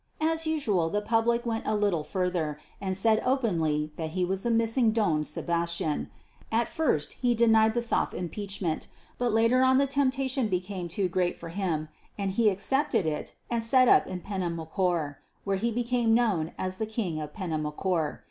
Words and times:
As 0.19 0.47
usual 0.47 0.89
the 0.89 0.99
public 0.99 1.45
went 1.45 1.67
a 1.67 1.75
little 1.75 2.03
further 2.03 2.57
and 2.81 2.97
said 2.97 3.21
openly 3.23 3.93
that 3.97 4.09
he 4.17 4.25
was 4.25 4.41
the 4.41 4.49
missing 4.49 4.91
Don 4.91 5.23
Sebastian. 5.23 6.09
At 6.51 6.67
first 6.67 7.13
he 7.21 7.35
denied 7.35 7.75
the 7.75 7.83
soft 7.83 8.15
impeachment, 8.15 8.87
but 9.19 9.31
later 9.31 9.61
on 9.61 9.77
the 9.77 9.85
temptation 9.85 10.47
became 10.47 10.87
too 10.87 11.07
great 11.07 11.37
for 11.37 11.49
him 11.49 11.87
and 12.17 12.31
he 12.31 12.49
accepted 12.49 13.05
it 13.05 13.35
and 13.47 13.61
set 13.61 13.87
up 13.87 14.07
in 14.07 14.21
Penamacor, 14.21 15.17
where 15.43 15.57
he 15.57 15.69
became 15.69 16.15
known 16.15 16.53
as 16.57 16.77
the 16.77 16.87
"King 16.87 17.21
of 17.21 17.33
Penamacor." 17.33 18.19